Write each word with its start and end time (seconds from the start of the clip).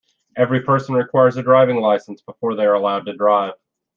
Every 0.35 0.61
person 0.63 0.95
requires 0.95 1.37
a 1.37 1.43
driving 1.43 1.75
license 1.75 2.23
before 2.23 2.55
they 2.55 2.65
are 2.65 2.73
allowed 2.73 3.05
to 3.05 3.15
drive. 3.15 3.53